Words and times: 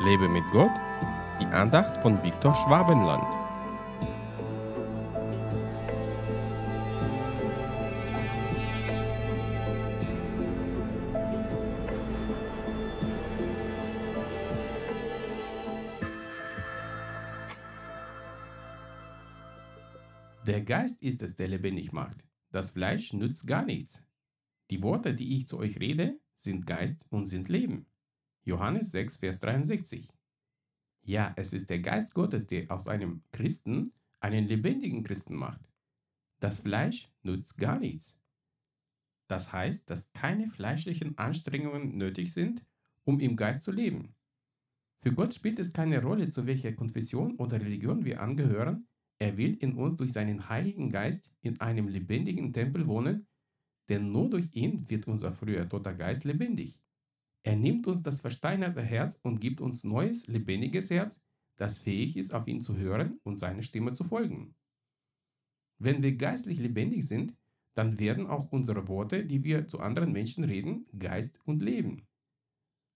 Lebe 0.00 0.28
mit 0.28 0.44
Gott, 0.52 0.70
die 1.40 1.46
Andacht 1.46 1.96
von 2.02 2.22
Viktor 2.22 2.54
Schwabenland. 2.54 3.24
Der 20.46 20.60
Geist 20.60 21.02
ist 21.02 21.22
es, 21.22 21.34
der 21.34 21.48
lebendig 21.48 21.92
macht. 21.92 22.18
Das 22.52 22.70
Fleisch 22.70 23.12
nützt 23.12 23.48
gar 23.48 23.64
nichts. 23.64 24.06
Die 24.70 24.80
Worte, 24.80 25.12
die 25.12 25.36
ich 25.36 25.48
zu 25.48 25.58
euch 25.58 25.80
rede, 25.80 26.20
sind 26.36 26.66
Geist 26.66 27.04
und 27.10 27.26
sind 27.26 27.48
Leben. 27.48 27.86
Johannes 28.48 28.92
6, 28.92 29.18
Vers 29.18 29.40
63. 29.40 30.08
Ja, 31.02 31.34
es 31.36 31.52
ist 31.52 31.68
der 31.68 31.80
Geist 31.80 32.14
Gottes, 32.14 32.46
der 32.46 32.70
aus 32.70 32.88
einem 32.88 33.22
Christen 33.30 33.92
einen 34.20 34.46
lebendigen 34.46 35.02
Christen 35.02 35.36
macht. 35.36 35.60
Das 36.40 36.60
Fleisch 36.60 37.12
nützt 37.22 37.58
gar 37.58 37.78
nichts. 37.78 38.18
Das 39.26 39.52
heißt, 39.52 39.90
dass 39.90 40.10
keine 40.14 40.48
fleischlichen 40.48 41.18
Anstrengungen 41.18 41.98
nötig 41.98 42.32
sind, 42.32 42.64
um 43.04 43.20
im 43.20 43.36
Geist 43.36 43.64
zu 43.64 43.70
leben. 43.70 44.14
Für 45.02 45.12
Gott 45.12 45.34
spielt 45.34 45.58
es 45.58 45.74
keine 45.74 46.02
Rolle, 46.02 46.30
zu 46.30 46.46
welcher 46.46 46.72
Konfession 46.72 47.36
oder 47.36 47.60
Religion 47.60 48.06
wir 48.06 48.22
angehören. 48.22 48.88
Er 49.18 49.36
will 49.36 49.58
in 49.60 49.74
uns 49.74 49.96
durch 49.96 50.14
seinen 50.14 50.48
Heiligen 50.48 50.88
Geist 50.88 51.30
in 51.42 51.60
einem 51.60 51.86
lebendigen 51.86 52.54
Tempel 52.54 52.86
wohnen, 52.86 53.26
denn 53.90 54.10
nur 54.10 54.30
durch 54.30 54.48
ihn 54.52 54.88
wird 54.88 55.06
unser 55.06 55.34
früher 55.34 55.68
toter 55.68 55.92
Geist 55.92 56.24
lebendig. 56.24 56.80
Er 57.42 57.56
nimmt 57.56 57.86
uns 57.86 58.02
das 58.02 58.20
versteinerte 58.20 58.82
Herz 58.82 59.18
und 59.22 59.40
gibt 59.40 59.60
uns 59.60 59.84
neues, 59.84 60.26
lebendiges 60.26 60.90
Herz, 60.90 61.20
das 61.56 61.78
fähig 61.78 62.16
ist, 62.16 62.32
auf 62.32 62.46
ihn 62.46 62.60
zu 62.60 62.76
hören 62.76 63.18
und 63.24 63.38
seine 63.38 63.62
Stimme 63.62 63.92
zu 63.92 64.04
folgen. 64.04 64.54
Wenn 65.78 66.02
wir 66.02 66.16
geistlich 66.16 66.58
lebendig 66.58 67.06
sind, 67.06 67.36
dann 67.74 67.98
werden 68.00 68.26
auch 68.26 68.50
unsere 68.50 68.88
Worte, 68.88 69.24
die 69.24 69.44
wir 69.44 69.68
zu 69.68 69.78
anderen 69.80 70.12
Menschen 70.12 70.44
reden, 70.44 70.86
Geist 70.98 71.38
und 71.44 71.62
Leben. 71.62 72.08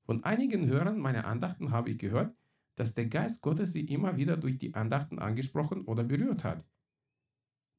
Von 0.05 0.25
einigen 0.25 0.67
Hörern 0.67 0.99
meiner 0.99 1.27
Andachten 1.27 1.71
habe 1.71 1.91
ich 1.91 1.99
gehört, 1.99 2.37
dass 2.75 2.95
der 2.95 3.07
Geist 3.07 3.43
Gottes 3.43 3.73
sie 3.73 3.85
immer 3.85 4.17
wieder 4.17 4.37
durch 4.37 4.59
die 4.59 4.75
Andachten 4.75 5.19
angesprochen 5.19 5.85
oder 5.85 6.03
berührt 6.03 6.43
hat. 6.43 6.67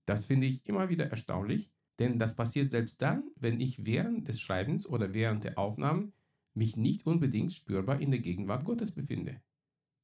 Das 0.06 0.26
finde 0.26 0.48
ich 0.48 0.66
immer 0.66 0.90
wieder 0.90 1.10
erstaunlich, 1.10 1.72
denn 2.00 2.20
das 2.20 2.36
passiert 2.36 2.70
selbst 2.70 3.02
dann, 3.02 3.30
wenn 3.36 3.60
ich 3.60 3.86
während 3.86 4.28
des 4.28 4.40
Schreibens 4.40 4.88
oder 4.88 5.14
während 5.14 5.44
der 5.44 5.58
Aufnahmen 5.58 6.14
mich 6.56 6.78
nicht 6.78 7.06
unbedingt 7.06 7.54
spürbar 7.54 8.00
in 8.02 8.12
der 8.12 8.20
Gegenwart 8.20 8.66
Gottes 8.66 8.92
befinde. 8.92 9.42